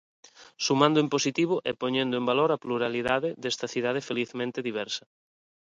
[0.65, 5.03] Sumando en positivo e poñendo en valor a pluralidade desta cidade felizmente diversa.